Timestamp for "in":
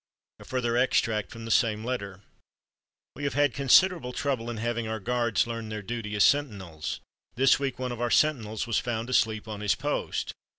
4.49-4.57